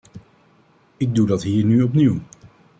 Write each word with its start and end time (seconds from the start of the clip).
Ik 0.97 1.15
doe 1.15 1.27
dat 1.27 1.43
hier 1.43 1.65
nu 1.65 1.81
opnieuw. 1.81 2.19